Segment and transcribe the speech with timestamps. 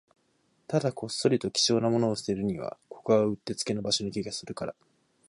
[0.67, 4.73] ただ、こっそりと貴重なものを捨てるには、ここはうってつけな場所な気がするから